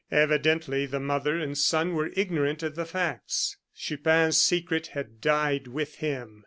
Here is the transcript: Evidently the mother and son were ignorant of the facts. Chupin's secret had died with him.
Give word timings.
Evidently 0.09 0.87
the 0.87 0.99
mother 0.99 1.37
and 1.37 1.55
son 1.55 1.93
were 1.93 2.09
ignorant 2.15 2.63
of 2.63 2.73
the 2.73 2.85
facts. 2.87 3.57
Chupin's 3.75 4.41
secret 4.41 4.87
had 4.97 5.21
died 5.21 5.67
with 5.67 5.97
him. 5.97 6.39